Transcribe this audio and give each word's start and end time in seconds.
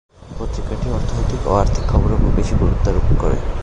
পত্রিকাটি 0.37 0.87
অর্থনৈতিক 0.89 1.41
ও 1.45 1.51
আর্থিক 1.61 1.83
খবরের 1.87 2.17
উপর 2.17 2.31
বেশি 2.39 2.53
গুরুত্বারোপ 2.55 3.05
করে। 3.21 3.37